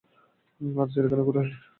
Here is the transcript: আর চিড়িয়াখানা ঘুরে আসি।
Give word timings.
আর 0.61 0.87
চিড়িয়াখানা 0.91 1.23
ঘুরে 1.27 1.39
আসি। 1.43 1.55